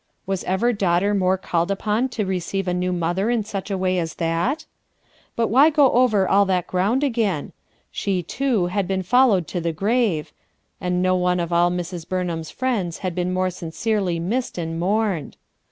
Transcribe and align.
Was 0.25 0.43
ever 0.45 0.73
daughter 0.73 1.13
before 1.13 1.37
called 1.37 1.69
upon 1.69 2.09
to 2.09 2.25
re 2.25 2.39
ceive 2.39 2.67
a 2.67 2.73
new 2.73 2.91
mother 2.91 3.29
in 3.29 3.43
such 3.43 3.69
way 3.69 3.99
as 3.99 4.15
that? 4.15 4.65
But 5.35 5.49
why 5.49 5.69
go 5.69 5.91
over 5.91 6.27
all 6.27 6.43
that 6.45 6.65
ground 6.65 7.03
again? 7.03 7.53
She 7.91 8.23
too 8.23 8.65
had 8.65 8.87
been 8.87 9.03
followed 9.03 9.47
to 9.49 9.61
the 9.61 9.71
grave, 9.73 10.33
and 10.81 11.03
no 11.03 11.15
one 11.15 11.39
of 11.39 11.53
all 11.53 11.69
Mrs. 11.69 12.09
Burnham's 12.09 12.49
friends 12.49 12.97
had 13.05 13.13
been 13.13 13.31
more 13.31 13.51
sincerely 13.51 14.17
missed 14.19 14.57
and 14.57 14.79
mourned. 14.79 15.37